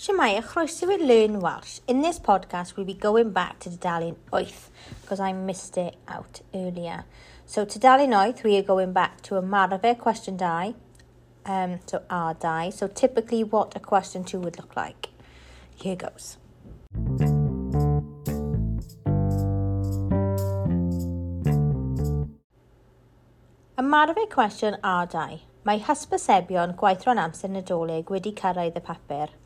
Shemaya, 0.00 0.42
chroeso 0.42 0.90
i 0.90 0.96
Learn 0.96 1.40
Welsh. 1.40 1.80
In 1.86 2.00
this 2.00 2.18
podcast, 2.18 2.74
we'll 2.74 2.86
be 2.86 2.94
going 2.94 3.32
back 3.32 3.58
to 3.58 3.68
Dudalien 3.68 4.16
Oath 4.32 4.70
because 5.02 5.20
I 5.20 5.34
missed 5.34 5.76
it 5.76 5.94
out 6.08 6.40
earlier. 6.54 7.04
So, 7.44 7.66
Dudalien 7.66 8.14
Oath, 8.16 8.42
we 8.42 8.56
are 8.56 8.62
going 8.62 8.94
back 8.94 9.20
to 9.24 9.36
a 9.36 9.42
Maraver 9.42 9.98
question 9.98 10.38
die, 10.38 10.72
um, 11.44 11.80
so 11.84 12.02
R 12.08 12.32
die. 12.32 12.70
So, 12.70 12.86
typically, 12.86 13.44
what 13.44 13.76
a 13.76 13.78
question 13.78 14.24
two 14.24 14.40
would 14.40 14.56
look 14.56 14.74
like. 14.74 15.10
Here 15.74 15.96
goes. 15.96 16.38
Ymarfer 23.76 24.26
cwestiwn 24.30 24.78
a 24.82 25.06
dau. 25.06 25.40
Mae 25.66 25.84
hysbysebion 25.84 26.72
gwaithro'n 26.80 27.20
amser 27.20 27.52
nadolig 27.52 28.08
wedi 28.08 28.32
cyrraedd 28.32 28.80
y 28.80 28.84
papur. 28.88 29.36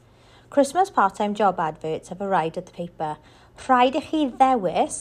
Christmas 0.55 0.89
part-time 0.89 1.35
job 1.35 1.59
adverts 1.59 2.11
have 2.11 2.21
arrived 2.21 2.57
at 2.57 2.67
the 2.67 2.71
paper. 2.71 3.17
Rhaid 3.67 3.97
i 3.97 4.01
chi 4.01 4.19
ddewis 4.41 4.99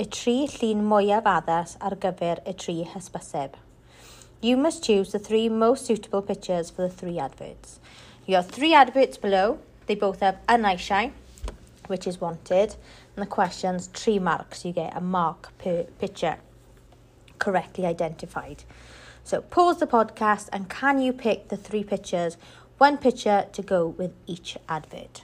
y 0.00 0.06
tri 0.16 0.36
llun 0.48 0.80
mwyaf 0.88 1.26
addas 1.32 1.74
ar 1.88 1.96
gyfer 2.04 2.38
y 2.46 2.54
tri 2.62 2.76
hysbyseb. 2.92 3.58
You 4.40 4.56
must 4.56 4.82
choose 4.82 5.12
the 5.12 5.18
three 5.18 5.50
most 5.50 5.84
suitable 5.84 6.22
pictures 6.22 6.70
for 6.70 6.88
the 6.88 6.94
three 7.02 7.18
adverts. 7.18 7.80
You 8.24 8.36
have 8.36 8.48
three 8.48 8.72
adverts 8.72 9.18
below. 9.18 9.58
They 9.84 9.94
both 9.94 10.20
have 10.20 10.38
an 10.48 10.62
eisiau, 10.62 11.12
which 11.86 12.06
is 12.06 12.18
wanted, 12.18 12.74
and 13.14 13.26
the 13.26 13.30
question's 13.36 13.88
three 13.88 14.18
marks. 14.18 14.64
You 14.64 14.72
get 14.72 14.96
a 14.96 15.02
mark 15.02 15.52
per 15.58 15.82
picture 16.00 16.38
correctly 17.38 17.84
identified. 17.84 18.64
So 19.26 19.40
pause 19.40 19.80
the 19.80 19.86
podcast 19.86 20.48
and 20.52 20.68
can 20.68 20.98
you 21.00 21.12
pick 21.12 21.48
the 21.48 21.56
three 21.56 21.82
pictures 21.82 22.36
one 22.84 22.98
picture 22.98 23.46
to 23.50 23.62
go 23.62 23.86
with 23.86 24.12
each 24.26 24.58
advert. 24.68 25.22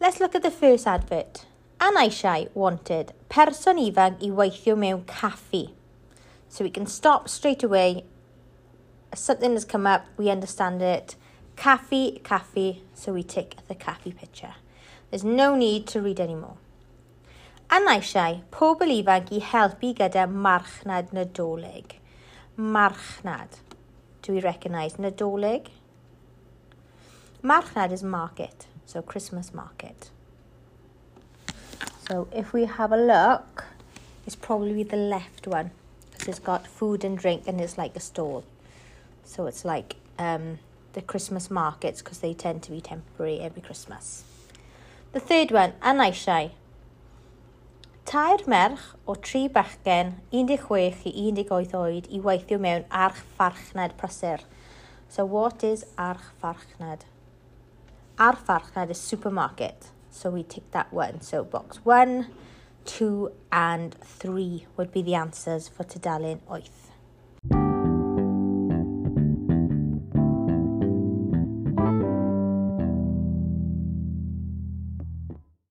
Let's 0.00 0.18
look 0.18 0.34
at 0.34 0.42
the 0.42 0.50
first 0.50 0.86
advert. 0.86 1.44
Anaishai 1.78 2.48
wanted 2.54 3.12
person 3.28 3.76
ifanc 3.76 4.22
i 4.28 4.30
weithio 4.38 4.76
mewn 4.84 5.02
caffi. 5.04 5.64
So 6.48 6.64
we 6.64 6.70
can 6.70 6.86
stop 6.86 7.28
straight 7.28 7.62
away. 7.62 8.06
Something 9.14 9.52
has 9.52 9.66
come 9.66 9.86
up, 9.86 10.06
we 10.16 10.30
understand 10.30 10.80
it. 10.80 11.16
Caffi, 11.56 12.22
caffi, 12.22 12.80
so 12.94 13.12
we 13.12 13.22
take 13.22 13.58
the 13.68 13.74
caffi 13.74 14.16
picture. 14.16 14.54
There's 15.10 15.28
no 15.42 15.54
need 15.54 15.86
to 15.88 16.00
read 16.00 16.18
anymore. 16.18 16.56
Anaishai, 17.68 18.32
pobl 18.50 18.96
ifanc 19.02 19.30
i 19.36 19.44
helpu 19.52 19.94
gyda 20.02 20.26
marchnad 20.48 21.12
nadolig 21.20 22.00
marchnad. 22.56 23.48
Do 24.22 24.32
we 24.32 24.40
recognise 24.40 24.94
nadolig? 24.94 25.68
Marchnad 27.42 27.92
is 27.92 28.02
market, 28.02 28.66
so 28.84 29.02
Christmas 29.02 29.54
market. 29.54 30.10
So 32.08 32.28
if 32.32 32.52
we 32.52 32.64
have 32.64 32.92
a 32.92 32.96
look, 32.96 33.64
it's 34.26 34.36
probably 34.36 34.82
the 34.82 34.96
left 34.96 35.46
one 35.46 35.70
because 36.12 36.28
it's 36.28 36.38
got 36.38 36.66
food 36.66 37.04
and 37.04 37.16
drink 37.16 37.44
and 37.46 37.60
it's 37.60 37.78
like 37.78 37.94
a 37.96 38.00
stall. 38.00 38.44
So 39.24 39.46
it's 39.46 39.64
like 39.64 39.96
um, 40.18 40.58
the 40.94 41.02
Christmas 41.02 41.50
markets 41.50 42.02
because 42.02 42.18
they 42.18 42.32
tend 42.34 42.62
to 42.64 42.70
be 42.70 42.80
temporary 42.80 43.40
every 43.40 43.62
Christmas. 43.62 44.24
The 45.12 45.20
third 45.20 45.50
one, 45.50 45.72
Anaishai. 45.82 46.50
Tair 48.06 48.38
merch 48.46 48.94
o 49.04 49.16
tri 49.18 49.48
bachgen 49.50 50.12
16 50.30 51.08
i 51.10 51.10
18 51.10 51.72
oed 51.74 52.06
i 52.06 52.20
weithio 52.22 52.58
mewn 52.62 52.84
arch 52.94 53.18
farchnad 53.34 53.96
prysur. 53.98 54.44
So 55.10 55.24
what 55.26 55.64
is 55.66 55.82
arch 55.98 56.28
farchnad? 56.40 57.02
Arch 58.16 58.44
farchnad 58.46 58.94
is 58.94 59.00
supermarket. 59.00 59.90
So 60.08 60.30
we 60.30 60.44
tick 60.44 60.70
that 60.70 60.92
one. 60.92 61.20
So 61.20 61.42
box 61.42 61.80
one, 61.82 62.28
two 62.84 63.32
and 63.50 63.96
three 64.20 64.66
would 64.76 64.92
be 64.92 65.02
the 65.02 65.16
answers 65.16 65.66
for 65.66 65.82
Tudalen 65.82 66.38
Oeth. 66.48 66.95